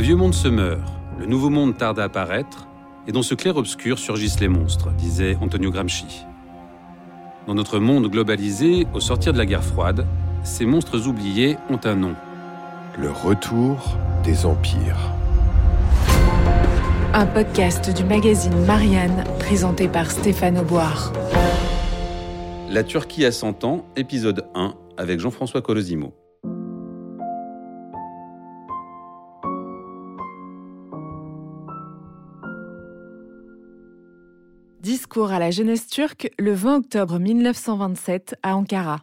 [0.00, 0.80] Le vieux monde se meurt,
[1.18, 2.66] le nouveau monde tarde à apparaître,
[3.06, 6.24] et dans ce clair-obscur surgissent les monstres, disait Antonio Gramsci.
[7.46, 10.06] Dans notre monde globalisé, au sortir de la guerre froide,
[10.42, 12.14] ces monstres oubliés ont un nom.
[12.98, 15.12] Le retour des empires.
[17.12, 21.12] Un podcast du magazine Marianne, présenté par Stéphane Auboire.
[22.70, 26.14] La Turquie à 100 ans, épisode 1, avec Jean-François Colosimo.
[35.16, 39.00] À la jeunesse turque le 20 octobre 1927 à Ankara.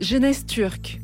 [0.00, 1.00] Jeunesse turque.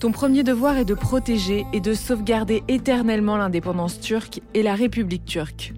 [0.00, 5.24] Ton premier devoir est de protéger et de sauvegarder éternellement l'indépendance turque et la République
[5.24, 5.72] turque.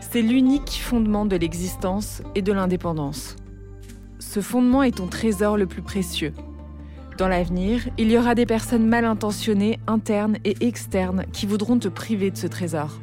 [0.00, 3.36] C'est l'unique fondement de l'existence et de l'indépendance.
[4.18, 6.34] Ce fondement est ton trésor le plus précieux.
[7.16, 11.88] Dans l'avenir, il y aura des personnes mal intentionnées, internes et externes, qui voudront te
[11.88, 13.00] priver de ce trésor.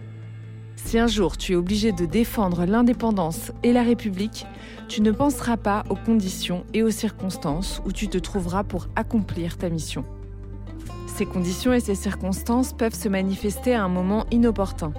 [0.75, 4.45] Si un jour tu es obligé de défendre l'indépendance et la République,
[4.87, 9.57] tu ne penseras pas aux conditions et aux circonstances où tu te trouveras pour accomplir
[9.57, 10.03] ta mission.
[11.07, 14.91] Ces conditions et ces circonstances peuvent se manifester à un moment inopportun.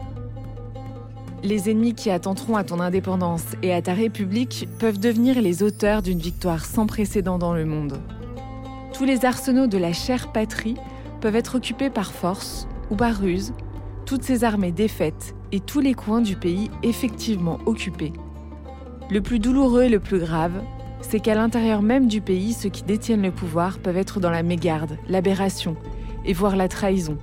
[1.42, 6.02] Les ennemis qui attenteront à ton indépendance et à ta République peuvent devenir les auteurs
[6.02, 8.00] d'une victoire sans précédent dans le monde.
[8.94, 10.76] Tous les arsenaux de la chère patrie
[11.20, 13.52] peuvent être occupés par force ou par ruse,
[14.06, 18.12] toutes ces armées défaites et tous les coins du pays effectivement occupés.
[19.10, 20.62] Le plus douloureux et le plus grave,
[21.00, 24.42] c'est qu'à l'intérieur même du pays, ceux qui détiennent le pouvoir peuvent être dans la
[24.42, 25.76] mégarde, l'aberration
[26.24, 27.18] et voire la trahison.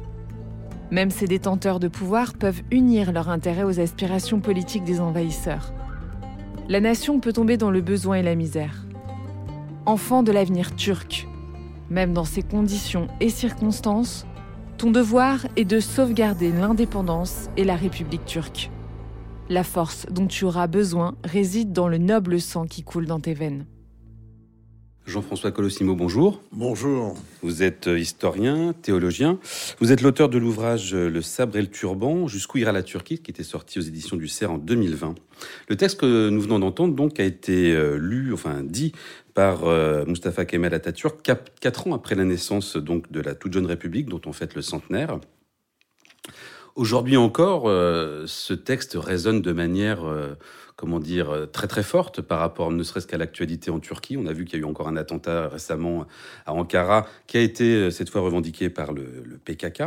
[0.92, 5.74] Même ces détenteurs de pouvoir peuvent unir leur intérêt aux aspirations politiques des envahisseurs.
[6.70, 8.86] La nation peut tomber dans le besoin et la misère.
[9.86, 11.28] Enfant de l'avenir turc,
[11.90, 14.26] même dans ces conditions et circonstances,
[14.84, 18.70] ton devoir est de sauvegarder l'indépendance et la République turque.
[19.48, 23.34] La force dont tu auras besoin réside dans le noble sang qui coule dans tes
[23.34, 23.66] veines.
[25.06, 26.42] Jean-François Colossimo, bonjour.
[26.54, 27.16] Bonjour.
[27.42, 29.38] Vous êtes euh, historien, théologien.
[29.82, 33.20] Vous êtes l'auteur de l'ouvrage euh, Le sabre et le turban, jusqu'où ira la Turquie,
[33.20, 35.16] qui était sorti aux éditions du CERF en 2020.
[35.68, 38.94] Le texte que nous venons d'entendre donc a été euh, lu, enfin dit
[39.34, 43.66] par euh, Mustafa Kemal Atatürk quatre ans après la naissance donc de la toute jeune
[43.66, 45.20] République dont on fête le centenaire.
[46.76, 50.34] Aujourd'hui encore, euh, ce texte résonne de manière, euh,
[50.76, 54.18] comment dire, très très forte par rapport ne serait-ce qu'à l'actualité en Turquie.
[54.18, 56.06] On a vu qu'il y a eu encore un attentat récemment
[56.46, 59.04] à Ankara qui a été cette fois revendiqué par le,
[59.46, 59.84] PKK.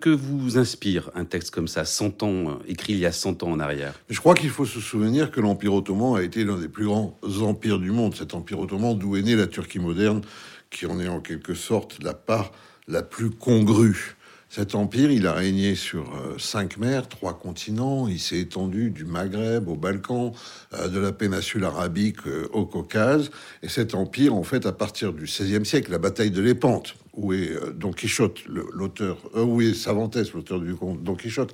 [0.00, 3.50] Que vous inspire un texte comme ça, 100 ans, écrit il y a 100 ans
[3.50, 3.94] en arrière?
[4.08, 7.18] Je crois qu'il faut se souvenir que l'Empire ottoman a été l'un des plus grands
[7.42, 8.14] empires du monde.
[8.14, 10.22] Cet Empire ottoman d'où est née la Turquie moderne,
[10.70, 12.52] qui en est en quelque sorte la part
[12.88, 14.16] la plus congrue.
[14.52, 18.08] Cet empire, il a régné sur euh, cinq mers, trois continents.
[18.08, 20.32] Il s'est étendu du Maghreb au Balkan,
[20.74, 23.30] euh, de la péninsule arabique euh, au Caucase.
[23.62, 27.32] Et cet empire, en fait, à partir du XVIe siècle, la bataille de l'Épante, où
[27.32, 29.86] est Don Quichotte, l'auteur, où est
[30.34, 31.52] l'auteur du conte Don Quichotte,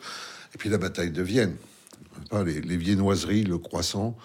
[0.54, 1.56] et puis la bataille de Vienne,
[2.46, 4.16] les, viennoiseries, le croissant,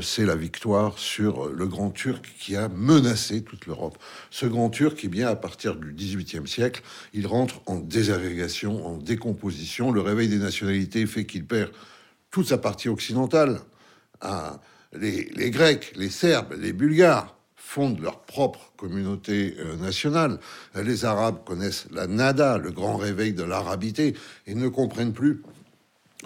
[0.00, 3.98] c'est la victoire sur le Grand Turc qui a menacé toute l'Europe.
[4.30, 6.82] Ce Grand Turc, eh bien, à partir du XVIIIe siècle,
[7.14, 9.92] il rentre en désagrégation, en décomposition.
[9.92, 11.70] Le réveil des nationalités fait qu'il perd
[12.30, 13.60] toute sa partie occidentale.
[14.20, 14.60] Ah,
[14.92, 20.38] les, les, Grecs, les Serbes, les Bulgares fondent leur propre communauté euh, nationale.
[20.74, 24.14] Les Arabes connaissent la nada, le grand réveil de l'arabité,
[24.46, 25.42] et ne comprennent plus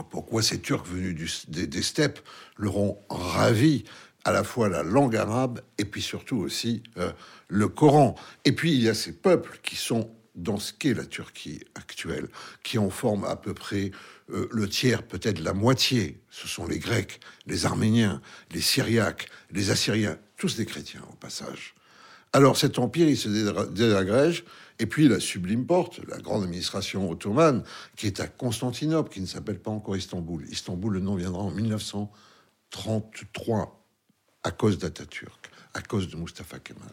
[0.09, 2.21] pourquoi ces Turcs venus des, steppes
[2.57, 3.85] leur ont ravi
[4.25, 7.13] à la fois la langue arabe et puis surtout aussi euh,
[7.49, 8.15] le Coran?
[8.45, 12.29] Et puis il y a ces peuples qui sont dans ce qu'est la Turquie actuelle,
[12.63, 13.91] qui en forment à peu près
[14.31, 16.21] euh, le tiers, peut-être la moitié.
[16.31, 18.23] Ce sont les Grecs, les Arméniens,
[18.53, 21.75] les Syriaques, les Assyriens, tous des chrétiens au passage.
[22.33, 23.29] Alors cet empire, il se
[23.71, 24.45] désagrège,
[24.81, 27.63] et puis la sublime porte, la grande administration ottomane,
[27.97, 30.43] qui est à Constantinople, qui ne s'appelle pas encore Istanbul.
[30.51, 33.85] Istanbul, le nom viendra en 1933,
[34.43, 36.89] à cause d'Atatürk, à cause de Mustafa Kemal.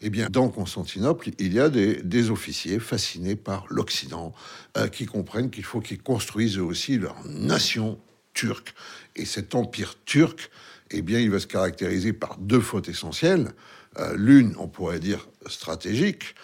[0.00, 4.34] Eh bien, dans Constantinople, il y a des, officiers fascinés par l'Occident,
[4.76, 8.00] euh, qui comprennent qu'il faut qu'ils construisent eux aussi leur nation
[8.34, 8.74] turque.
[9.14, 10.50] Et cet empire turc,
[10.90, 13.52] eh bien, il va se caractériser par deux fautes essentielles.
[13.98, 16.34] Euh, L'une, on pourrait dire, stratégique,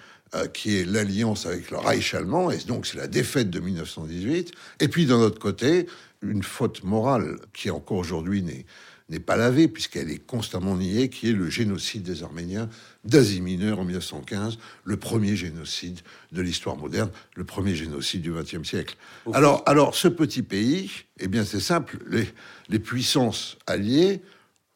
[0.53, 4.53] qui est l'alliance avec le Reich allemand, et donc c'est la défaite de 1918.
[4.81, 5.87] Et puis d'un autre côté,
[6.23, 8.67] une faute morale qui encore aujourd'hui n'est
[9.09, 12.69] n'est pas lavée, puisqu'elle est constamment niée, qui est le génocide des Arméniens
[13.05, 16.01] d'Asie mineure en 1915, le premier génocide
[16.33, 18.97] de l'histoire moderne, le premier génocide du XXe siècle.
[19.33, 20.91] Alors, alors, ce petit pays,
[21.21, 22.29] eh bien, c'est simple, les,
[22.69, 24.21] les puissances alliées,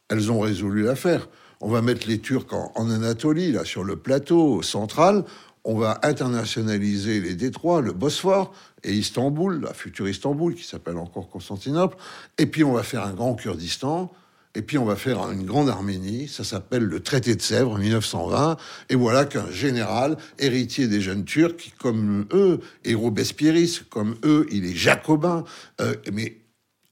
[0.08, 1.28] elles ont résolu l'affaire.
[1.64, 5.24] On va mettre les Turcs en, Anatolie, là, sur le plateau central.
[5.62, 11.30] On va internationaliser les détroits, le Bosphore et Istanbul, la future Istanbul, qui s'appelle encore
[11.30, 11.96] Constantinople.
[12.36, 14.12] Et puis, on va faire un grand Kurdistan
[14.54, 18.58] et puis on va faire une grande Arménie, ça s'appelle le traité de Sèvres 1920,
[18.90, 23.56] et voilà qu'un général, héritier des jeunes Turcs, qui comme eux, et Robespierre,
[23.88, 25.44] comme eux, il est jacobin,
[25.80, 26.42] euh, mais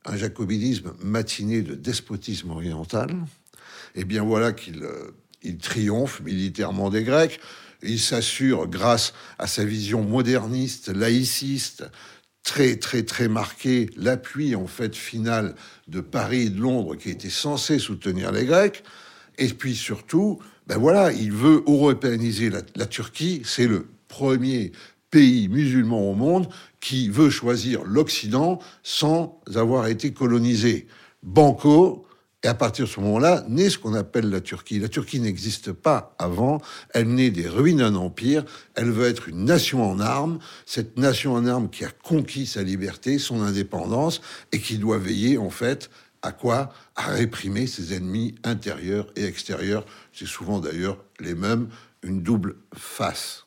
[0.07, 3.11] un jacobinisme matiné de despotisme oriental,
[3.95, 5.13] eh bien voilà qu'il euh,
[5.61, 7.41] triomphe militairement des Grecs,
[7.83, 11.85] il s'assure, grâce à sa vision moderniste, laïciste,
[12.43, 15.55] très très très marqué l'appui en fait final
[15.89, 18.83] de Paris et de Londres qui était censé soutenir les Grecs.
[19.39, 23.43] Et puis surtout ben voilà il veut européaniser la, Turquie.
[23.45, 24.73] C'est le premier
[25.11, 26.49] pays musulman au monde
[26.81, 30.87] qui veut choisir l'Occident sans avoir été colonisé.
[31.23, 32.07] Banco
[32.43, 34.79] et à partir de ce moment-là, naît ce qu'on appelle la Turquie.
[34.79, 36.61] La Turquie n'existe pas avant,
[36.95, 38.45] elle naît des ruines d'un empire,
[38.75, 42.63] elle veut être une nation en armes, cette nation en armes qui a conquis sa
[42.63, 44.23] liberté, son indépendance,
[44.53, 45.91] et qui doit veiller en fait
[46.23, 46.73] à quoi?
[46.97, 49.85] À réprimer ses ennemis intérieurs et extérieurs.
[50.13, 51.69] C'est souvent d'ailleurs les mêmes,
[52.03, 53.45] une double face.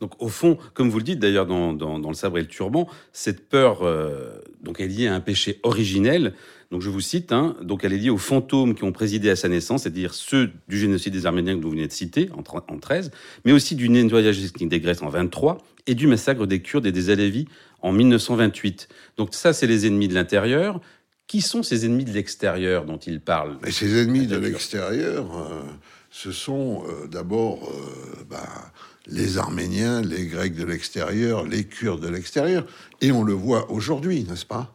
[0.00, 3.48] Donc au fond, comme vous le dites d'ailleurs dans, le sabre et le turban, cette
[3.48, 6.34] peur euh, donc est liée à un péché originel
[6.74, 9.36] donc je vous cite, hein, donc elle est liée aux fantômes qui ont présidé à
[9.36, 12.78] sa naissance, c'est-à-dire ceux du génocide des Arméniens que vous venez de citer en, en
[12.80, 13.12] 13,
[13.44, 17.10] mais aussi du nettoyage des Grèces en 23 et du massacre des Kurdes et des
[17.10, 17.46] Alévis
[17.80, 18.88] en 1928.
[19.16, 20.80] Donc ça, c'est les ennemis de l'intérieur.
[21.28, 23.56] Qui sont ces ennemis de l'extérieur dont il parle?
[23.62, 25.62] Mais ces ennemis de l'extérieur, euh,
[26.10, 28.72] ce sont euh, d'abord euh, bah,
[29.06, 32.66] les Arméniens, les Grecs de l'extérieur, les Kurdes de l'extérieur.
[33.00, 34.74] Et on le voit aujourd'hui, n'est-ce pas?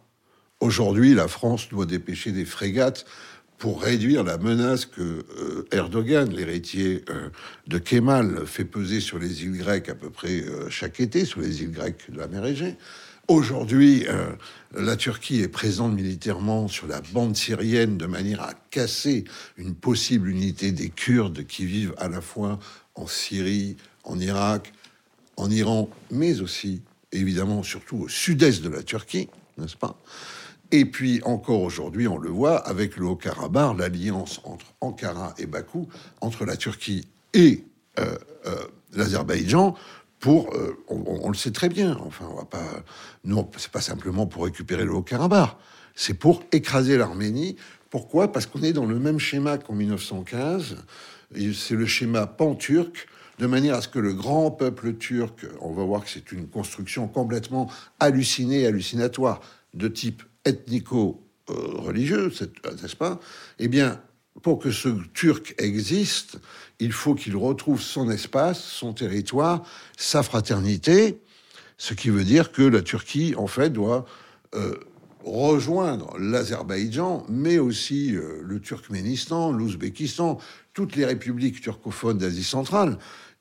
[0.60, 3.06] Aujourd'hui, la France doit dépêcher des frégates
[3.58, 7.30] pour réduire la menace que euh, Erdogan, l'héritier euh,
[7.68, 11.42] de Kemal, fait peser sur les îles grecques à peu près euh, chaque été, sur
[11.42, 12.76] les îles grecques de la mer Égée.
[13.28, 14.08] Aujourd'hui,
[14.74, 19.24] la Turquie est présente militairement sur la bande syrienne de manière à casser
[19.56, 22.58] une possible unité des Kurdes qui vivent à la fois
[22.96, 23.78] en Syrie,
[24.09, 24.73] en Irak,
[25.38, 29.95] en Iran, mais aussi, évidemment, surtout au sud-est de la Turquie, n'est-ce pas?
[30.71, 35.88] Et puis encore aujourd'hui, on le voit avec le Haut-Karabakh, l'alliance entre Ankara et Bakou,
[36.21, 37.63] entre la Turquie et
[38.00, 38.56] euh, euh,
[38.94, 39.75] l'Azerbaïdjan,
[40.19, 42.83] pour, euh, on, le sait très bien, enfin, on va pas,
[43.23, 45.56] non, c'est pas simplement pour récupérer le Haut-Karabakh,
[45.95, 47.56] c'est pour écraser l'Arménie.
[47.89, 48.31] Pourquoi?
[48.31, 50.77] Parce qu'on est dans le même schéma qu'en 1915.
[51.53, 53.07] C'est le schéma pan-turc,
[53.39, 56.47] de manière à ce que le grand peuple turc, on va voir que c'est une
[56.47, 59.39] construction complètement hallucinée, hallucinatoire,
[59.74, 62.33] de type ethnico-religieux,
[62.81, 63.19] n'est-ce pas?
[63.57, 64.01] Eh bien,
[64.41, 66.38] pour que ce Turc existe,
[66.80, 69.63] il faut qu'il retrouve son espace, son territoire,
[69.97, 71.21] sa fraternité,
[71.77, 74.06] ce qui veut dire que la Turquie, en fait, doit
[74.53, 74.75] euh,
[75.24, 80.40] rejoindre l'Azerbaïdjan, mais aussi euh, le Turkménistan, l'Ouzbékistan,
[80.73, 82.97] toutes les républiques turcophones d'Asie centrale.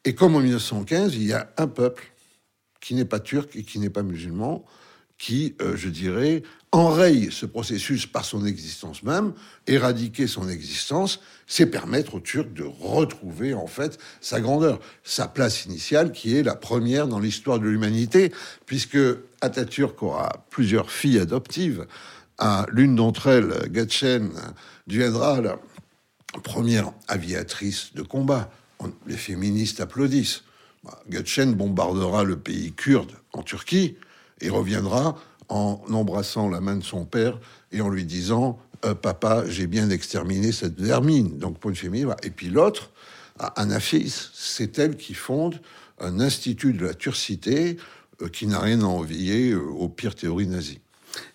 [0.09, 2.15] Et comme en 1915, il y a un peuple
[2.81, 4.65] qui n'est pas turc et qui n'est pas musulman,
[5.19, 9.35] qui, euh, je dirais, enraye ce processus par son existence même,
[9.67, 15.67] éradiquer son existence, c'est permettre aux Turcs de retrouver en fait sa grandeur, sa place
[15.67, 18.33] initiale qui est la première dans l'histoire de l'humanité,
[18.65, 18.97] puisque
[19.43, 21.87] Atatürk aura plusieurs filles adoptives.
[22.73, 24.33] L'une d'entre elles, Gatchen,
[24.87, 25.59] la
[26.43, 28.51] première aviatrice de combat.
[29.07, 30.45] Les féministes applaudissent.
[31.09, 33.97] Gatchen bombardera le pays kurde en Turquie
[34.41, 35.19] et reviendra
[35.49, 37.39] en embrassant la main de son père
[37.73, 41.39] et en lui disant euh, Papa, j'ai bien exterminé cette vermine.
[41.39, 42.15] Donc, pour une féminine.
[42.23, 42.91] Et puis l'autre,
[43.57, 45.61] Anafis, c'est elle qui fonde
[46.01, 47.77] un institut de la turcité
[48.23, 50.81] euh, qui n'a rien à envier euh, aux pires théories nazies.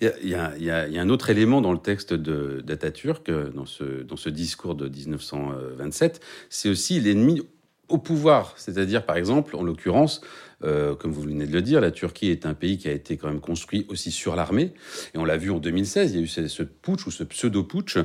[0.01, 4.75] Il y, a, un autre élément dans le texte d'Atatürk, dans ce, dans ce discours
[4.75, 7.41] de 1927, c'est aussi l'ennemi
[7.89, 8.53] au pouvoir.
[8.57, 10.21] C'est-à-dire, par exemple, en l'occurrence,
[10.63, 13.17] euh, comme vous venez de le dire, la Turquie est un pays qui a été
[13.17, 14.73] quand même construit aussi sur l'armée.
[15.13, 17.97] Et on l'a vu en 2016, il y a eu ce, putsch ou ce pseudo-putsch.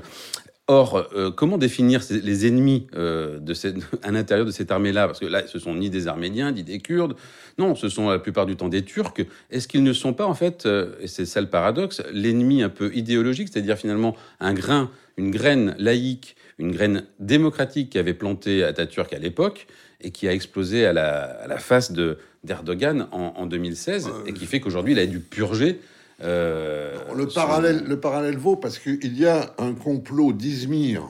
[0.70, 5.06] Or, euh, comment définir les ennemis euh, de cette, à l'intérieur de cette armée-là?
[5.06, 7.16] Parce que là, ce sont ni des Arméniens, ni des Kurdes.
[7.56, 9.14] Non, ce sont la plupart du temps des Turcs.
[9.50, 12.68] Est-ce qu'ils ne sont pas, en fait, euh, et c'est ça le paradoxe, l'ennemi un
[12.68, 18.62] peu idéologique, c'est-à-dire finalement un grain, une graine laïque, une graine démocratique qui avait planté
[18.62, 19.68] Atatürk à l'époque
[20.02, 24.44] et qui a explosé à la, à la face d'Erdogan en, en 2016 et qui
[24.44, 25.80] fait qu'aujourd'hui, il a dû purger
[26.22, 31.02] euh, le, parallèle, le parallèle vaut parce qu'il y a un complot d'Izmir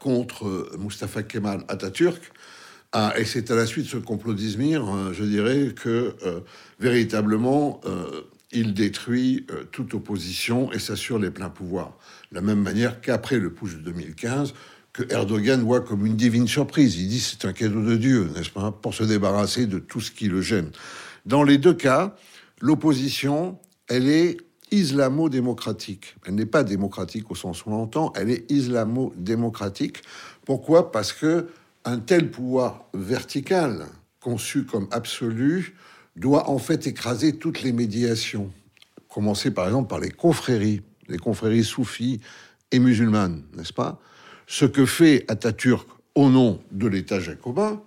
[0.00, 2.32] contre Mustafa Kemal Atatürk.
[2.92, 6.40] Ah, et c'est à la suite de ce complot d'Izmir, hein, je dirais, que euh,
[6.80, 11.96] véritablement, euh, il détruit toute opposition et s'assure les pleins pouvoirs.
[12.32, 14.54] De la même manière qu'après le push de 2015,
[14.92, 16.96] que Erdogan voit comme une divine surprise.
[16.96, 20.10] Il dit c'est un cadeau de Dieu, n'est-ce pas, pour se débarrasser de tout ce
[20.10, 20.70] qui le gêne.
[21.26, 22.16] Dans les deux cas,
[22.60, 23.56] l'opposition
[23.90, 24.38] elle est
[24.70, 26.14] islamo-démocratique.
[26.24, 30.02] Elle n'est pas démocratique au sens où on l'entend, elle est islamo-démocratique.
[30.46, 30.92] Pourquoi?
[30.92, 31.48] Parce que
[31.84, 33.86] un tel pouvoir vertical,
[34.20, 35.74] conçu comme absolu,
[36.14, 38.50] doit en fait écraser toutes les médiations.
[39.08, 42.20] Commencer par exemple par les confréries, les confréries soufis
[42.70, 44.00] et musulmanes, n'est-ce pas?
[44.46, 47.82] Ce que fait Atatürk au nom de l'État jacobin,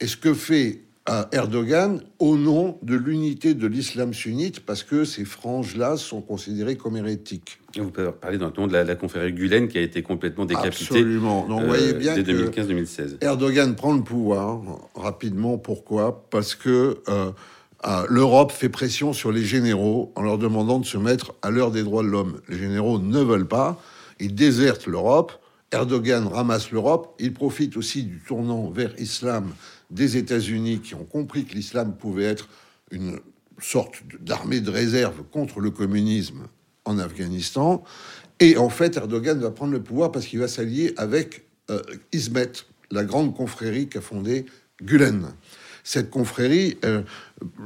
[0.00, 5.04] et ce que fait à Erdogan au nom de l'unité de l'islam sunnite parce que
[5.04, 7.58] ces franges-là sont considérées comme hérétiques.
[7.76, 11.48] Vous pouvez parler notamment de la, la confrérie Gulen qui a été complètement décapitée Absolument.
[11.48, 13.16] Donc, vous voyez bien dès 2015-2016.
[13.22, 14.60] Erdogan prend le pouvoir
[14.94, 15.58] rapidement.
[15.58, 16.28] Pourquoi?
[16.30, 17.32] Parce que euh,
[18.08, 21.82] l'Europe fait pression sur les généraux en leur demandant de se mettre à l'heure des
[21.82, 22.40] droits de l'homme.
[22.48, 23.82] Les généraux ne veulent pas.
[24.20, 25.32] Ils désertent l'Europe.
[25.72, 27.16] Erdogan ramasse l'Europe.
[27.18, 29.50] Il profite aussi du tournant vers islam
[29.90, 32.48] des États-Unis qui ont compris que l'islam pouvait être
[32.90, 33.20] une
[33.60, 36.46] sorte d'armée de réserve contre le communisme
[36.84, 37.82] en Afghanistan.
[38.38, 41.82] Et en fait, Erdogan va prendre le pouvoir parce qu'il va s'allier avec euh,
[42.12, 42.52] Ismet,
[42.90, 44.46] la grande confrérie qu'a fondée
[44.82, 45.32] Gulen.
[45.84, 47.02] Cette confrérie, euh,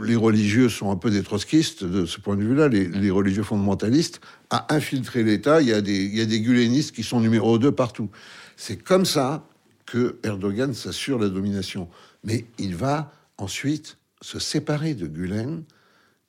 [0.03, 4.21] les religieux sont un peu des trotskistes de ce point de vue-là, les, religieux fondamentalistes,
[4.51, 5.61] a infiltré l'État.
[5.61, 8.11] Il, y a des, il gulenistes qui sont numéro 2 partout.
[8.57, 9.47] C'est comme ça
[9.87, 11.89] que Erdogan s'assure la domination.
[12.25, 15.63] Mais il va ensuite se séparer de Gulen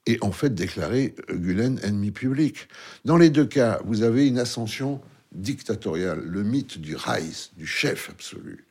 [0.05, 2.67] et en fait déclarer Gulen ennemi public.
[3.05, 8.09] Dans les deux cas, vous avez une ascension dictatoriale, le mythe du Reis, du chef
[8.09, 8.65] absolu,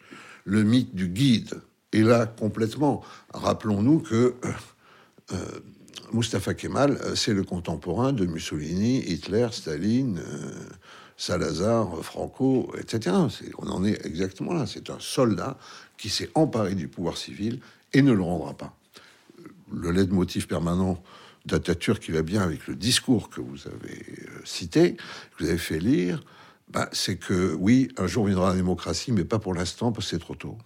[0.45, 1.61] le mythe du guide.
[1.93, 3.02] Et là, complètement,
[3.33, 4.52] rappelons-nous que euh,
[5.33, 5.37] euh,
[6.12, 10.21] Mustafa Kemal, euh, c'est le contemporain de Mussolini, Hitler, Staline,
[11.16, 13.16] Salazar, Franco, etc.
[13.59, 14.66] On en est exactement là.
[14.66, 15.56] C'est un soldat
[15.97, 17.61] qui s'est emparé du pouvoir civil
[17.92, 18.76] et ne le rendra pas.
[19.73, 21.02] Le leitmotiv permanent
[21.47, 25.59] d'Atatürk qui va bien avec le discours que vous avez euh, cité, que vous avez
[25.59, 26.23] fait lire,
[26.68, 30.11] bah, c'est que oui, un jour viendra la démocratie, mais pas pour l'instant parce que
[30.11, 30.56] c'est trop tôt.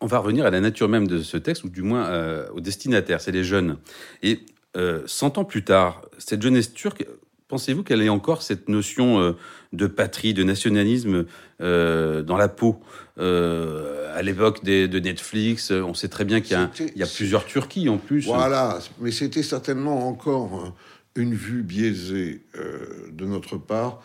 [0.00, 2.60] On va revenir à la nature même de ce texte, ou du moins euh, au
[2.60, 3.76] destinataire, c'est les jeunes.
[4.22, 4.40] Et
[4.76, 7.04] euh, 100 ans plus tard, cette jeunesse turque
[7.50, 9.32] Pensez-vous qu'elle ait encore cette notion euh,
[9.72, 11.26] de patrie, de nationalisme
[11.60, 12.80] euh, dans la peau
[13.18, 16.56] euh, À l'époque de Netflix, on sait très bien qu'il
[16.94, 18.26] y, a plusieurs Turquies en plus.
[18.26, 20.72] Voilà, mais c'était certainement encore
[21.16, 22.42] une vue biaisée
[23.12, 24.00] de notre part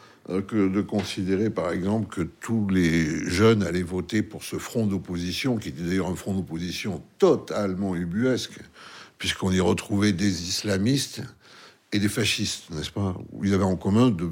[0.48, 5.58] que de considérer par exemple que tous les jeunes allaient voter pour ce front d'opposition,
[5.58, 8.60] qui était d'ailleurs un front d'opposition totalement ubuesque,
[9.20, 11.22] puisqu'on y retrouvait des islamistes
[11.92, 13.16] et des fascistes, n'est-ce pas?
[13.44, 14.32] Ils avaient en commun de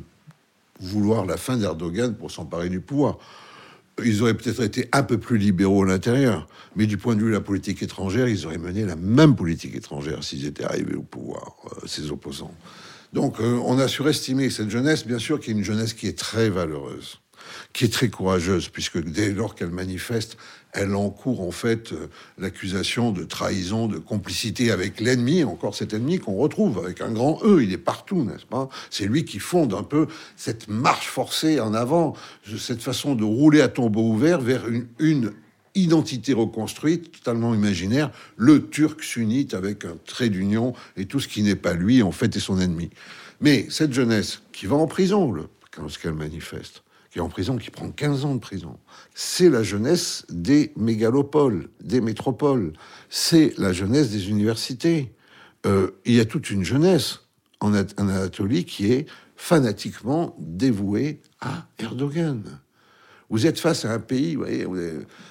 [0.80, 3.18] vouloir la fin d'Erdogan pour s'emparer du pouvoir.
[4.04, 7.28] Ils auraient peut-être été un peu plus libéraux à l'intérieur, mais du point de vue
[7.28, 11.04] de la politique étrangère, ils auraient mené la même politique étrangère s'ils étaient arrivés au
[11.04, 12.54] pouvoir, euh, ces opposants.
[13.14, 16.18] Donc euh, on a surestimé cette jeunesse, bien sûr, qui est une jeunesse qui est
[16.18, 17.20] très valeureuse
[17.74, 20.38] qui est très courageuse, puisque dès lors qu'elle manifeste,
[20.74, 22.08] elle encourt en fait euh,
[22.38, 27.40] l'accusation de trahison, de complicité avec l'ennemi, encore cet ennemi qu'on retrouve avec un grand
[27.44, 28.70] E, il est partout, n'est-ce pas?
[28.90, 32.16] C'est lui qui fonde un peu cette marche forcée en avant,
[32.58, 34.64] cette façon de rouler à tombeau ouvert vers
[35.00, 35.32] une,
[35.76, 41.42] identité reconstruite, totalement imaginaire, le turc sunnite avec un trait d'union et tout ce qui
[41.42, 42.92] n'est pas lui, en fait, est son ennemi.
[43.42, 45.34] Mais cette jeunesse qui va en prison
[45.80, 46.84] lorsqu'elle manifeste,
[47.14, 48.80] qui est en prison, qui prend 15 ans de prison.
[49.14, 52.74] C'est la jeunesse des mégalopoles, des métropoles.
[53.08, 55.14] C'est la jeunesse des universités.
[55.68, 57.20] Euh, il y a toute une jeunesse
[57.60, 59.06] en, Anatolie qui est
[59.36, 62.42] fanatiquement dévouée à Erdogan.
[63.30, 64.66] Vous êtes face à un pays, vous voyez,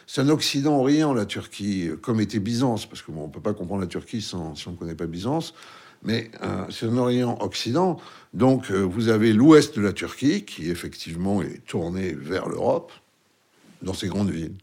[0.06, 3.80] c'est un Occident orient, la Turquie, comme était Byzance, parce qu'on ne peut pas comprendre
[3.80, 5.52] la Turquie sans, si on ne connaît pas Byzance.
[6.02, 6.30] Mais
[6.70, 7.98] c'est un Orient-Occident.
[8.34, 12.92] Donc vous avez l'ouest de la Turquie qui effectivement est tourné vers l'Europe,
[13.82, 14.54] dans ces grandes villes.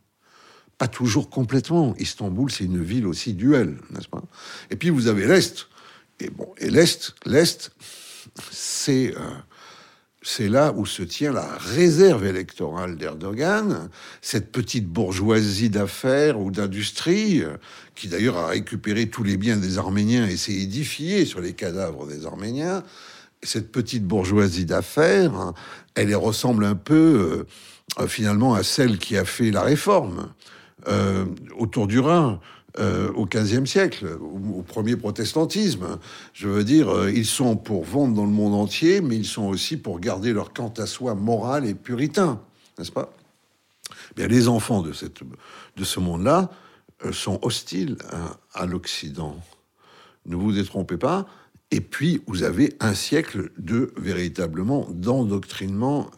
[0.77, 1.93] Pas toujours complètement.
[1.97, 4.23] Istanbul, c'est une ville aussi duelle, n'est-ce pas?
[4.69, 5.67] Et puis vous avez l'Est.
[6.21, 7.71] Et bon, l'Est, l'Est,
[8.51, 9.29] c'est euh,
[10.21, 13.89] c'est là où se tient la réserve électorale d'Erdogan,
[14.21, 17.43] cette petite bourgeoisie d'affaires ou d'industrie,
[17.95, 22.05] qui d'ailleurs a récupéré tous les biens des Arméniens et s'est édifiée sur les cadavres
[22.05, 22.83] des Arméniens.
[23.43, 25.53] Cette petite bourgeoisie d'affaires,
[25.95, 27.47] elle ressemble un peu
[27.97, 30.33] euh, finalement à celle qui a fait la réforme
[30.87, 31.25] euh,
[31.57, 32.39] autour du Rhin.
[32.77, 35.97] Euh, au XVe siècle, au, premier protestantisme.
[36.33, 39.47] Je veux dire, euh, ils sont pour vendre dans le monde entier, mais ils sont
[39.47, 42.39] aussi pour garder leur quant à soi moral et puritain,
[42.77, 43.11] n'est-ce pas?
[44.15, 45.21] Bien, les enfants de, cette,
[45.77, 46.51] de ce monde-là
[47.05, 47.97] euh, sont hostiles
[48.53, 49.35] à, l'Occident.
[50.27, 51.25] Ne vous détrompez pas.
[51.71, 56.11] Et puis, vous avez un siècle de véritablement d'endoctrinement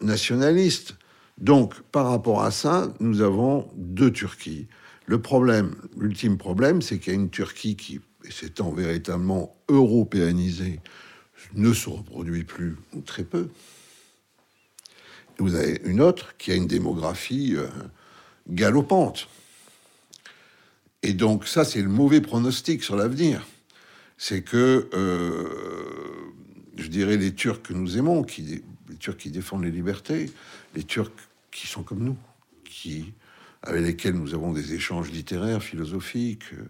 [0.00, 0.96] nationaliste.
[1.38, 4.66] Donc, par rapport à ça, nous avons deux Turquies.
[5.08, 7.98] Le problème, l'ultime problème, c'est qu'il y a une Turquie qui,
[8.28, 10.80] s'étant véritablement européanisée,
[11.54, 13.48] ne se reproduit plus ou très peu.
[15.38, 17.68] vous avez une autre qui a une démographie euh,
[18.50, 19.28] galopante.
[21.02, 23.46] Et donc ça, c'est le mauvais pronostic sur l'avenir.
[24.18, 25.48] C'est que, euh,
[26.76, 30.30] je dirais, les Turcs que nous aimons, qui, les Turcs qui défendent les libertés,
[30.74, 31.12] les Turcs
[31.50, 32.18] qui sont comme nous,
[32.64, 33.14] qui
[33.62, 36.64] avec lesquels nous avons des échanges littéraires, philosophiques, euh,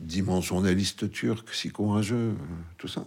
[0.00, 2.34] d'immenses journalistes turcs, si courageux, euh,
[2.78, 3.06] tout ça,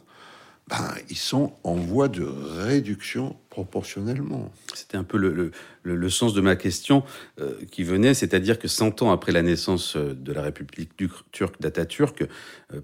[0.68, 4.52] ben, ils sont en voie de réduction proportionnellement.
[4.74, 5.52] C'était un peu le,
[5.84, 7.04] le, sens de ma question
[7.40, 10.90] euh, qui venait, c'est-à-dire que 100 ans après la naissance de la République
[11.32, 12.24] turque d'Atatürk,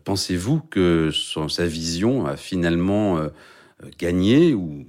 [0.03, 3.19] pensez-vous que son, sa vision a finalement
[3.97, 4.85] gagné ou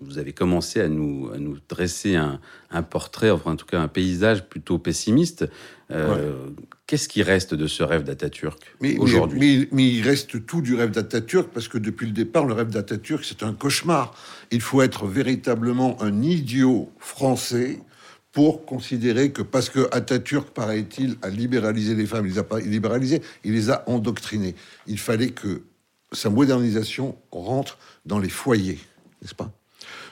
[0.00, 3.80] vous avez commencé à nous, à nous dresser un, un, portrait, enfin en tout cas
[3.80, 5.48] un paysage plutôt pessimiste.
[5.90, 6.48] Euh,
[6.86, 9.68] qu'est-ce qui reste de ce rêve d'Atatürk aujourd'hui?
[9.72, 13.24] mais, il reste tout du rêve d'Atatürk parce que depuis le départ, le rêve d'Atatürk,
[13.24, 14.14] c'est un cauchemar.
[14.50, 17.78] Il faut être véritablement un idiot français
[18.32, 22.60] pour considérer que parce que Atatürk, paraît-il, a libéralisé les femmes, il les a pas
[22.60, 24.54] libéralisées, il les a endoctrinées.
[24.86, 25.62] Il fallait que
[26.12, 28.78] sa modernisation rentre dans les foyers,
[29.22, 29.52] n'est-ce pas?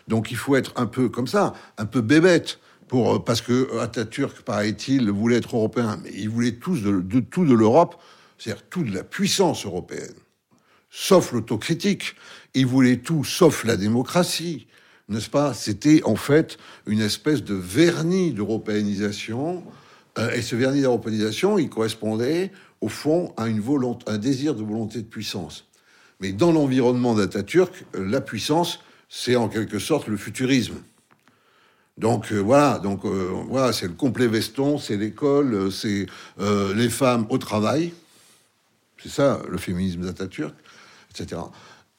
[0.09, 2.59] Donc il faut être un peu comme ça, un peu bébête.
[2.95, 7.55] Euh, parce que Atatürk, paraît-il, voulait être européen, mais il voulait tous de, tout de
[7.55, 8.01] l'Europe,
[8.39, 10.15] c'est-à-dire tout de la puissance européenne,
[10.91, 12.15] sauf l'autocritique.
[12.55, 14.67] Il voulait tout sauf la démocratie,
[15.09, 15.53] n'est-ce pas?
[15.53, 19.65] C'était en fait une espèce de vernis d'européanisation,
[20.19, 24.63] euh, et ce vernis d'européanisation, il correspondait au fond à une volonté, un désir de
[24.63, 25.67] volonté de puissance.
[26.21, 30.83] Mais dans l'environnement d'Atatürk, euh, la puissance, c'est en quelque sorte le futurisme.
[31.99, 36.07] Donc euh, voilà, donc euh, voilà, c'est le complet veston, c'est l'école, euh, c'est
[36.75, 37.93] les femmes au travail.
[39.03, 40.55] C'est ça le féminisme d'Atatürk,
[41.11, 41.41] etc.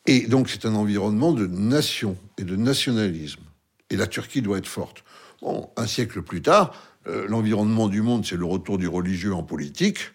[0.05, 3.41] Et donc c'est un environnement de nation et de nationalisme.
[3.89, 5.03] Et la Turquie doit être forte.
[5.41, 6.73] Bon, un siècle plus tard,
[7.05, 10.11] l'environnement du monde, c'est le retour du religieux en politique.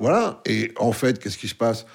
[0.00, 0.40] voilà.
[0.46, 1.86] Et en fait, qu'est-ce qui se passe?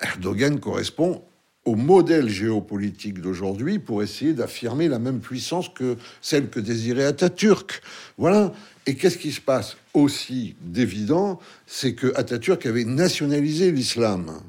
[0.00, 1.27] Erdogan correspond
[1.68, 7.82] au modèle géopolitique d'aujourd'hui pour essayer d'affirmer la même puissance que celle que désirait Atatürk.
[8.16, 8.54] Voilà.
[8.86, 14.40] Et qu'est-ce qui se passe aussi d'évident C'est que Atatürk avait nationalisé l'islam.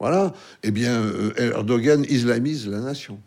[0.00, 0.32] Voilà.
[0.62, 3.18] Eh bien, euh, Erdogan islamise la nation.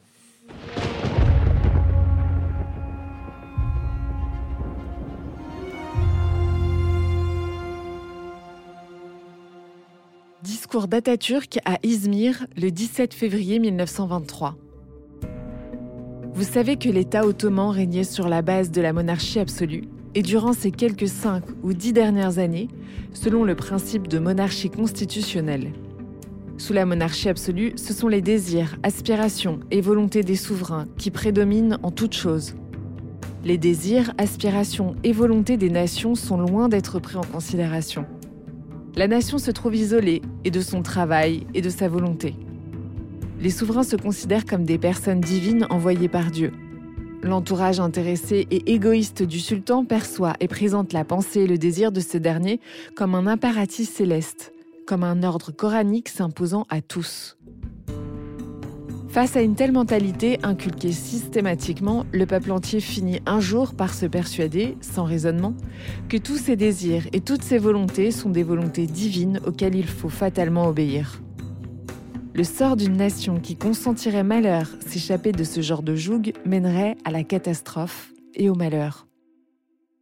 [10.75, 14.57] Discours d'Atatürk à Izmir le 17 février 1923.
[16.33, 19.85] Vous savez que l'État ottoman régnait sur la base de la monarchie absolue,
[20.15, 22.67] et durant ces quelques cinq ou dix dernières années,
[23.13, 25.71] selon le principe de monarchie constitutionnelle.
[26.57, 31.77] Sous la monarchie absolue, ce sont les désirs, aspirations et volontés des souverains qui prédominent
[31.83, 32.53] en toutes choses.
[33.45, 38.05] Les désirs, aspirations et volontés des nations sont loin d'être pris en considération
[38.95, 42.35] la nation se trouve isolée et de son travail et de sa volonté.
[43.41, 46.53] Les souverains se considèrent comme des personnes divines envoyées par Dieu.
[47.21, 51.99] L'entourage intéressé et égoïste du sultan perçoit et présente la pensée et le désir de
[51.99, 52.59] ce dernier
[52.95, 54.53] comme un impératif céleste,
[54.87, 57.37] comme un ordre coranique s'imposant à tous.
[59.15, 64.05] Face à une telle mentalité inculquée systématiquement, le peuple entier finit un jour par se
[64.05, 65.53] persuader, sans raisonnement,
[66.09, 70.09] que tous ses désirs et toutes ses volontés sont des volontés divines auxquelles il faut
[70.09, 71.21] fatalement obéir.
[72.33, 77.11] Le sort d'une nation qui consentirait malheur s'échapper de ce genre de joug mènerait à
[77.11, 79.07] la catastrophe et au malheur.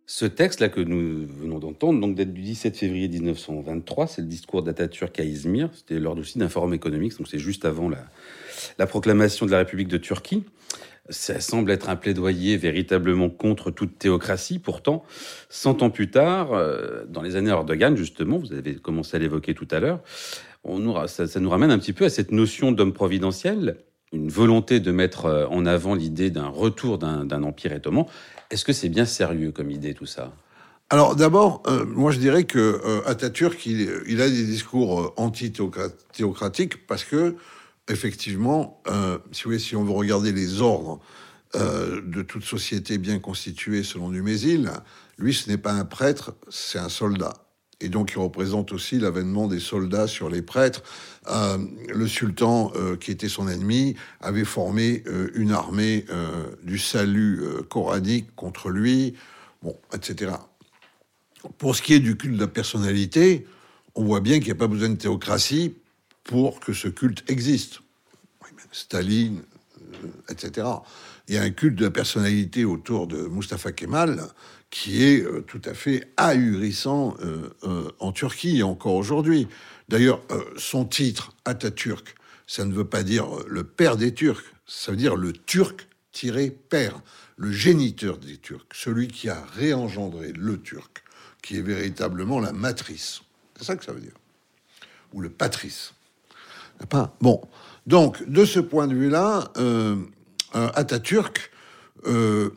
[0.07, 4.63] Ce texte-là que nous venons d'entendre, donc date du 17 février 1923, c'est le discours
[4.63, 5.69] d'Atatürk à Izmir.
[5.75, 8.05] C'était lors aussi d'un forum économique, donc c'est juste avant la,
[8.77, 10.43] la proclamation de la République de Turquie.
[11.09, 14.57] Ça semble être un plaidoyer véritablement contre toute théocratie.
[14.57, 15.03] Pourtant,
[15.49, 19.53] cent ans plus tard, euh, dans les années Erdogan, justement, vous avez commencé à l'évoquer
[19.53, 19.99] tout à l'heure,
[21.07, 23.77] ça, nous ramène un petit peu à cette notion d'homme providentiel,
[24.13, 28.05] une volonté de mettre euh, en avant l'idée d'un retour d'un empire ottoman.
[28.49, 30.31] Est-ce que c'est bien sérieux comme idée tout ça?
[30.89, 37.35] Alors d'abord, euh, moi je dirais que euh, il, a des discours anti-théocratiques parce que
[37.89, 40.99] effectivement, euh, si, on veut regarder les ordres
[41.55, 44.71] euh, de toute société bien constituée selon Dumézil,
[45.17, 47.33] lui, ce n'est pas un prêtre, c'est un soldat.
[47.79, 50.83] Et donc, il représente aussi l'avènement des soldats sur les prêtres.
[51.29, 51.57] Euh,
[51.93, 56.05] le sultan, qui était son ennemi, avait formé une armée
[56.63, 59.15] du salut coranique contre lui,
[59.61, 60.31] bon, etc.
[61.57, 63.45] Pour ce qui est du culte de la personnalité,
[63.95, 65.75] on voit bien qu'il n'y a pas besoin de théocratie
[66.23, 67.81] pour que ce culte existe.
[68.71, 69.43] Staline,
[70.03, 70.67] euh, etc.
[71.27, 74.27] Il y a un culte de la personnalité autour de Mustafa Kemal
[74.69, 79.47] qui est euh, tout à fait ahurissant euh, en Turquie et encore aujourd'hui.
[79.89, 80.21] D'ailleurs,
[80.57, 82.15] son titre, Atatürk,
[82.47, 85.87] ça ne veut pas dire le père des Turcs, ça veut dire le Turc
[86.69, 87.01] père,
[87.37, 91.03] le géniteur des Turcs, celui qui a réengendré le Turc,
[91.41, 93.21] qui est véritablement la matrice.
[93.57, 94.15] C'est ça que ça veut dire.
[95.13, 95.93] Ou le patrice.
[97.21, 97.41] Bon,
[97.87, 99.95] donc de ce point de vue-là, euh,
[100.53, 101.51] Atatürk,
[102.05, 102.49] euh,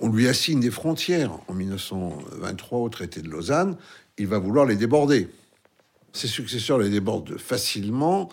[0.00, 3.76] on lui assigne des frontières en 1923 au traité de Lausanne,
[4.18, 5.28] il va vouloir les déborder.
[6.12, 8.28] Ses successeurs les débordent facilement.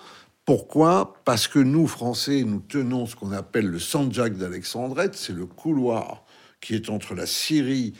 [0.45, 1.15] Pourquoi?
[1.25, 6.23] Parce que nous, Français, nous tenons ce qu'on appelle le Sanjak d'Alexandrette, c'est le couloir
[6.61, 7.93] qui est entre la Syrie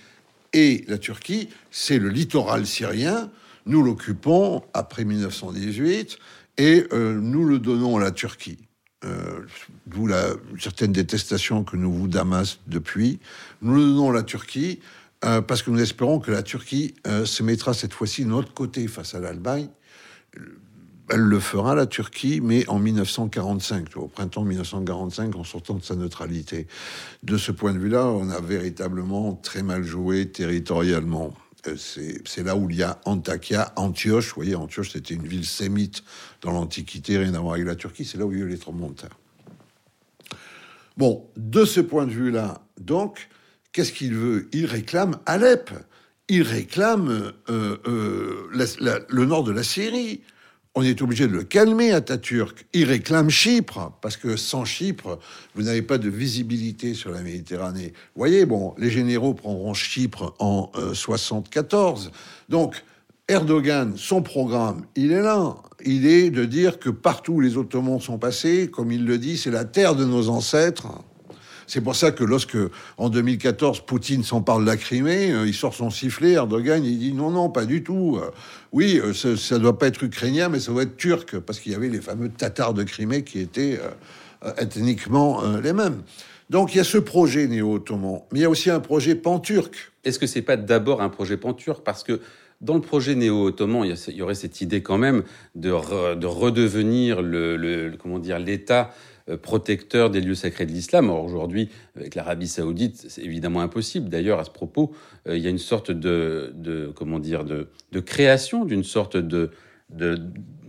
[0.54, 3.30] et la Turquie, c'est le littoral syrien.
[3.66, 6.18] Nous l'occupons après 1918
[6.58, 8.68] et euh, nous le donnons à la Turquie.
[9.06, 9.42] Euh,
[9.86, 13.20] D'où la certaine détestation que nous vous damas depuis.
[13.62, 14.80] Nous le donnons à la Turquie
[15.26, 18.54] euh, parce que nous espérons que la Turquie euh, se mettra cette fois-ci de notre
[18.54, 19.68] côté face à l'Allemagne.
[21.10, 25.96] Elle le fera, la Turquie, mais en 1945, au printemps 1945, en sortant de sa
[25.96, 26.68] neutralité.
[27.24, 31.34] De ce point de vue-là, on a véritablement très mal joué territorialement.
[31.68, 34.30] Euh, c'est là où il y a Antakya, Antioche.
[34.30, 36.04] Vous voyez, Antioche, c'était une ville sémite
[36.42, 38.06] dans l'Antiquité, rien à voir avec la Turquie.
[38.06, 38.94] C'est là où il y a eu les tremblements
[40.98, 43.30] Bon, de ce point de vue-là, donc,
[43.72, 44.50] qu'est-ce qu'il veut?
[44.52, 45.72] Il réclame Alep.
[46.30, 50.22] Il réclame euh, euh, le nord de la Syrie
[50.76, 52.66] on est obligé de le calmer, Atatürk.
[52.74, 55.20] Il réclame Chypre, parce que sans Chypre,
[55.56, 57.94] vous n'avez pas de visibilité sur la Méditerranée.
[58.16, 62.08] Vous voyez, bon, les généraux prendront Chypre en 74.
[62.08, 62.10] Euh,
[62.50, 62.84] Donc,
[63.28, 65.56] Erdogan, son programme, il est là.
[65.86, 69.38] Il est de dire que partout où les Ottomans sont passés, comme il le dit,
[69.38, 70.88] c'est la terre de nos ancêtres.
[71.68, 72.58] C'est pour ça que lorsque,
[72.98, 77.14] en 2014, Poutine s'empare de la Crimée, euh, il sort son sifflet, Erdogan, il dit
[77.14, 78.20] non, non, pas du tout.
[78.22, 78.32] Euh,
[78.72, 81.72] oui, euh, ça ne doit pas être ukrainien, mais ça doit être turc, parce qu'il
[81.72, 83.80] y avait les fameux Tatars de Crimée qui étaient
[84.58, 86.02] ethniquement les mêmes.
[86.50, 89.94] Donc il y a ce projet néo-ottoman, mais il y a aussi un projet pan-turc.
[90.04, 91.84] Est-ce que c'est pas d'abord un projet pan-turc?
[91.84, 92.20] Parce que
[92.62, 95.24] dans le projet néo-ottoman, il y aurait cette idée quand même
[95.56, 97.56] de, redevenir le
[98.38, 98.92] l'État
[99.42, 101.10] protecteur des lieux sacrés de l'islam.
[101.10, 104.10] Or, aujourd'hui, avec l'Arabie saoudite, c'est évidemment impossible.
[104.10, 104.94] D'ailleurs, à ce propos,
[105.28, 107.68] euh, il y a une sorte de, comment dire, de,
[108.02, 109.52] création d'une sorte de,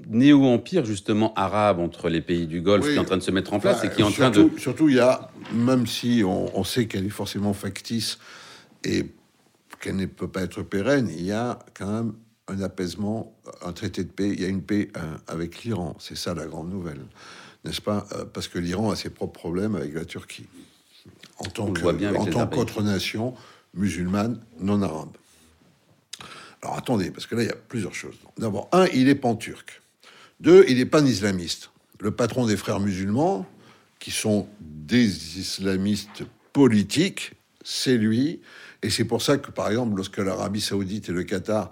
[0.07, 3.55] néo-empire justement arabe entre les pays du Golfe qui est en train de se mettre
[3.55, 4.51] en place et qui est en train de...
[4.59, 8.19] Surtout, il y a, même si on, sait qu'elle est forcément factice
[8.85, 9.07] et
[9.81, 12.13] qu'elle ne peut pas être pérenne, il y a quand même
[12.49, 15.97] un apaisement, un traité de paix, il y a une paix euh, avec l'Iran.
[15.99, 17.01] C'est ça la grande nouvelle
[17.65, 20.47] n'est-ce pas euh, Parce que l'Iran a ses propres problèmes avec la Turquie,
[21.39, 21.73] en tant
[22.47, 23.35] qu'autre nation
[23.75, 25.17] musulmane non arabe.
[26.63, 28.17] Alors attendez, parce que là, il y a plusieurs choses.
[28.39, 29.83] D'abord, un, il est pan-turc.
[30.41, 31.71] Deux, il est pan-islamiste.
[32.01, 33.47] Le patron des frères musulmans,
[33.99, 37.33] qui sont des islamistes politiques,
[37.65, 38.41] c'est lui.
[38.83, 41.71] Et c'est pour ça que, par exemple, lorsque l'Arabie saoudite et le Qatar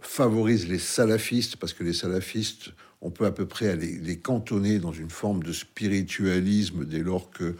[0.00, 2.70] favorisent les salafistes, parce que les salafistes
[3.06, 7.54] on peut à peu près les, cantonner dans une forme de spiritualisme dès lors que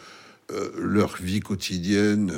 [0.51, 2.33] euh, leur vie quotidienne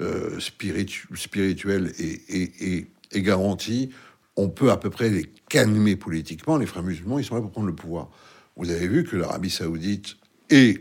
[0.00, 3.90] euh, spirituelle est, est, garantie,
[4.36, 6.56] on peut à peu près les calmer politiquement.
[6.56, 8.08] Les frères musulmans, ils sont là pour prendre le pouvoir.
[8.56, 10.16] Vous avez vu que l'Arabie saoudite
[10.48, 10.80] et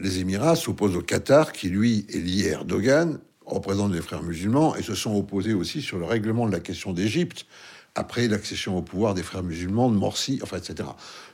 [0.00, 4.76] les Émirats s'opposent au Qatar, qui lui est lié à Erdogan, représente les frères musulmans,
[4.76, 7.46] et se sont opposés aussi sur le règlement de la question d'Égypte,
[7.94, 10.88] après l'accession au pouvoir des frères musulmans de Morsi, enfin, etc.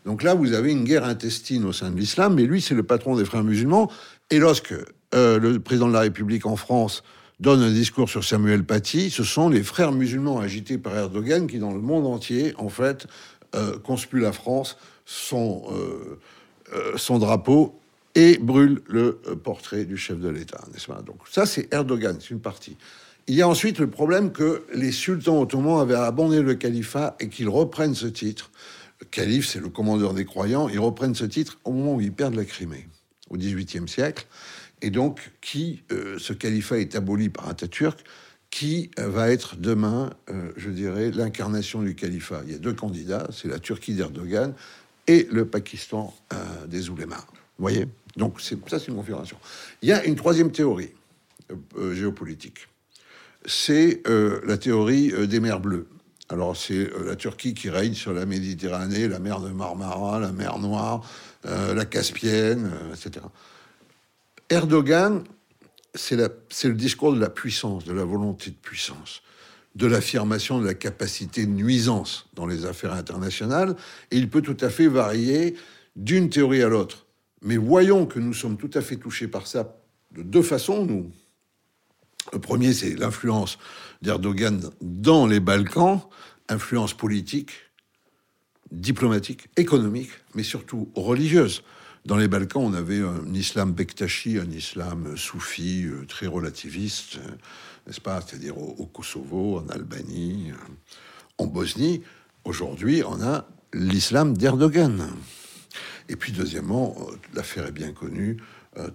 [0.04, 2.82] Donc là, vous avez une guerre intestine au sein de l'islam, mais lui, c'est le
[2.82, 3.90] patron des frères musulmans.
[4.30, 4.74] Et lorsque
[5.14, 7.02] euh, le président de la République en France
[7.40, 11.58] donne un discours sur Samuel Paty, ce sont les frères musulmans agités par Erdogan qui,
[11.58, 13.06] dans le monde entier, en fait,
[13.54, 16.18] euh, conspuent la France, son, euh,
[16.74, 17.78] euh, son drapeau
[18.16, 21.02] et brûlent le portrait du chef de l'État, n'est-ce pas?
[21.02, 22.76] Donc ça, c'est Erdogan, c'est une partie.
[23.28, 27.28] Il y a ensuite le problème que les sultans ottomans avaient abandonné le califat et
[27.28, 28.50] qu'ils reprennent ce titre.
[29.00, 30.70] Le calife, c'est le commandeur des croyants.
[30.70, 32.88] Ils reprennent ce titre au moment où ils perdent la Crimée,
[33.28, 34.26] au XVIIIe siècle.
[34.80, 38.02] Et donc, qui, euh, ce califat est aboli par Atatürk,
[38.48, 42.42] qui va être demain, euh, je dirais, l'incarnation du califat?
[42.46, 44.54] Il y a deux candidats, c'est la Turquie d'Erdogan
[45.06, 46.14] et le Pakistan
[46.66, 47.24] des oulémas.
[47.58, 47.86] Vous voyez?
[48.16, 49.36] Donc, ça, c'est une configuration.
[49.82, 50.92] Il y a une troisième théorie
[51.92, 52.68] géopolitique
[53.46, 55.86] c'est euh, la théorie euh, des mers bleues.
[56.28, 60.32] Alors c'est euh, la Turquie qui règne sur la Méditerranée, la mer de Marmara, la
[60.32, 61.08] mer Noire,
[61.44, 63.24] la Caspienne, etc.
[64.50, 65.22] Erdogan,
[65.94, 69.22] c'est le discours de la puissance, de la volonté de puissance,
[69.76, 73.76] de l'affirmation de la capacité de nuisance dans les affaires internationales,
[74.10, 75.54] et il peut tout à fait varier
[75.94, 77.05] d'une théorie à l'autre.
[77.46, 79.78] Mais voyons que nous sommes tout à fait touchés par ça
[80.10, 81.12] de deux façons, nous,
[82.32, 83.56] le premier, c'est l'influence
[84.02, 86.00] d'Erdogan dans les Balkans,
[86.48, 87.52] influence politique,
[88.72, 91.62] diplomatique, économique, mais surtout religieuse.
[92.04, 97.30] Dans les Balkans, on avait un islam bektashi, un islam soufi, euh, très relativiste, euh,
[97.86, 100.72] n'est-ce pas C'est-à-dire au, Kosovo, en Albanie, euh,
[101.38, 102.02] en Bosnie.
[102.44, 105.12] Aujourd'hui, on a l'islam d'Erdogan.
[106.08, 106.96] Et puis, deuxièmement,
[107.34, 108.36] l'affaire est bien connue,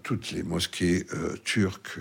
[0.04, 1.06] toutes les mosquées
[1.44, 2.00] turques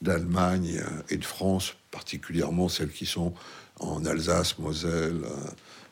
[0.00, 3.34] d'Allemagne et de France, particulièrement celles qui sont
[3.80, 5.22] en Alsace, Moselle,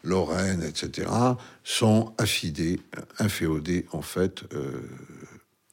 [0.04, 1.10] Lorraine, etc.,
[1.64, 2.80] sont affidées,
[3.18, 4.88] inféodées en fait euh,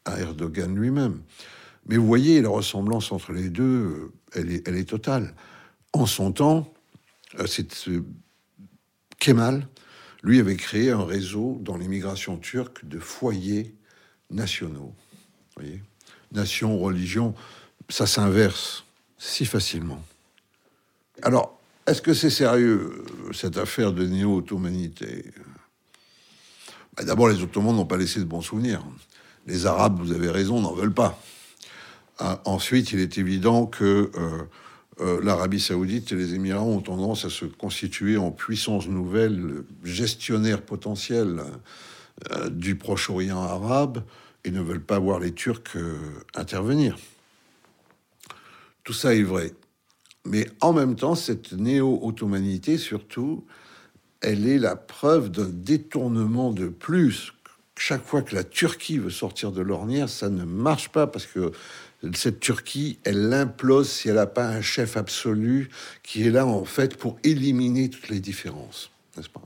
[0.06, 1.22] à Erdogan lui-même.
[1.88, 5.34] Mais vous voyez, la ressemblance entre les deux, euh, elle est, totale.
[5.94, 6.74] En son temps,
[7.40, 7.70] euh, c'est
[9.20, 9.68] Kemal,
[10.28, 13.74] lui, avait créé un réseau dans l'immigration turque de foyers
[14.30, 14.94] nationaux.
[15.56, 15.82] Vous voyez?
[16.34, 17.34] Nation, religion,
[17.90, 18.84] ça s'inverse
[19.18, 20.04] si facilement.
[21.24, 25.32] Alors, est-ce que c'est sérieux, cette affaire de néo-ottomanité?
[26.96, 28.84] Bah, D'abord, les Ottomans n'ont pas laissé de bons souvenirs.
[29.46, 31.18] Les Arabes, vous avez raison, n'en veulent pas.
[32.20, 34.44] Ah, ensuite, il est évident que euh,
[35.00, 40.62] euh, l'Arabie saoudite et les Émirats ont tendance à se constituer en puissance nouvelle, gestionnaire
[40.62, 41.42] potentiel
[42.32, 44.04] euh, du Proche-Orient arabe,
[44.44, 45.76] et ne veulent pas voir les Turcs
[46.36, 46.98] intervenir.
[48.84, 49.54] Tout ça est vrai.
[50.26, 53.46] Mais en même temps, cette néo-ottomanité, surtout,
[54.22, 57.34] elle est la preuve d'un détournement de plus.
[57.78, 61.52] Chaque fois que la Turquie veut sortir de l'ornière, ça ne marche pas parce que
[62.14, 65.70] cette Turquie, elle implose si elle n'a pas un chef absolu
[66.04, 69.42] qui est là en fait pour éliminer toutes les différences, n'est-ce pas?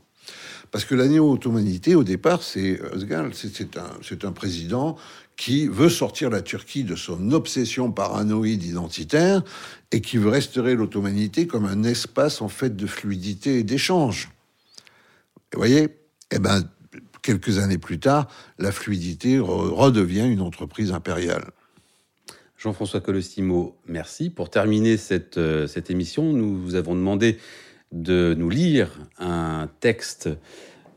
[0.70, 4.98] Parce que la néo-ottomanité, au départ, c'est Özgal, c'est un, un président
[5.36, 9.44] qui veut sortir la Turquie de son obsession paranoïde identitaire
[9.92, 14.30] et qui veut restaurer l'ottomanité comme un espace en fait de fluidité et d'échange.
[15.52, 15.90] Vous voyez
[16.32, 16.64] Eh ben,
[17.22, 21.52] quelques années plus tard, la fluidité redevient une entreprise impériale.
[22.62, 24.30] Jean-François Colostimo, merci.
[24.30, 27.40] Pour terminer cette, euh, cette émission, nous vous avons demandé
[27.92, 30.30] de nous lire un texte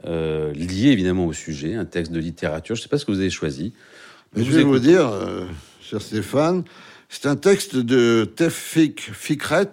[0.04, 2.74] euh, lié évidemment au sujet, un texte de littérature.
[2.74, 3.72] Je ne sais pas ce que vous avez choisi
[4.36, 5.46] je vais vous dire, euh,
[5.80, 6.64] cher Stéphane,
[7.08, 9.70] c'est un texte de Tefik Fikret.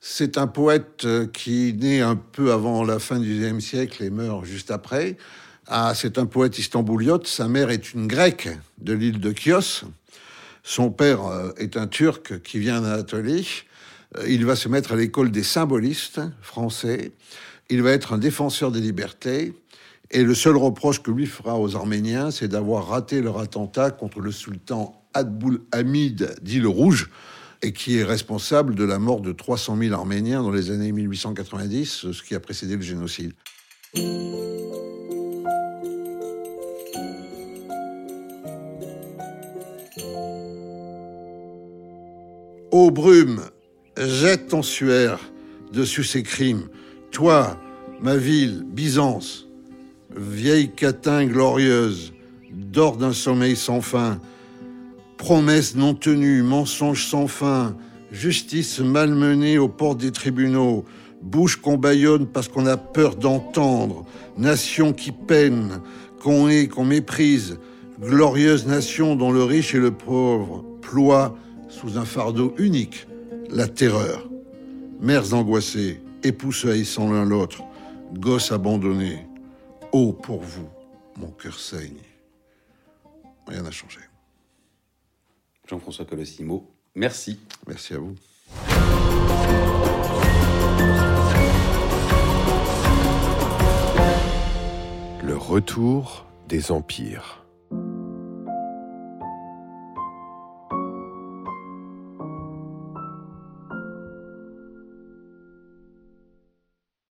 [0.00, 4.44] C'est un poète qui naît un peu avant la fin du XIXe siècle et meurt
[4.44, 5.16] juste après.
[5.66, 7.26] Ah, c'est un poète istambouliote.
[7.26, 9.82] Sa mère est une grecque de l'île de Chios.
[10.68, 13.62] Son père euh, est un turc qui vient d'Anatolie.
[14.26, 17.12] Il va se mettre à l'école des symbolistes français.
[17.70, 19.54] Il va être un défenseur des libertés.
[20.10, 24.18] Et le seul reproche que lui fera aux Arméniens, c'est d'avoir raté leur attentat contre
[24.18, 27.10] le sultan Adboul Hamid, dit le Rouge,
[27.62, 32.10] et qui est responsable de la mort de 300 000 Arméniens dans les années 1890,
[32.10, 33.34] ce qui a précédé le génocide.
[42.78, 43.40] Ô brume,
[43.96, 45.18] jette ton suaire
[45.72, 46.68] dessus ces crimes.
[47.10, 47.58] Toi,
[48.02, 49.48] ma ville, Byzance,
[50.14, 52.12] vieille catin glorieuse,
[52.52, 54.20] dors d'un sommeil sans fin.
[55.16, 57.74] Promesses non tenues, mensonges sans fin,
[58.12, 60.84] justice malmenée aux portes des tribunaux,
[61.22, 64.04] bouche qu'on bâillonne parce qu'on a peur d'entendre,
[64.36, 65.80] nation qui peine,
[66.22, 67.58] qu'on hait, qu'on méprise,
[68.02, 71.34] glorieuse nation dont le riche et le pauvre ploient
[71.68, 73.06] sous un fardeau unique,
[73.50, 74.28] la terreur.
[75.00, 77.62] Mères angoissées, époux se haïssant l'un l'autre,
[78.14, 79.26] gosses abandonnés.
[79.92, 80.68] Oh, pour vous,
[81.16, 82.00] mon cœur saigne.
[83.46, 84.00] Rien n'a changé.
[85.68, 87.40] Jean-François Colossimo, merci.
[87.66, 88.14] Merci à vous.
[95.24, 97.45] Le retour des empires.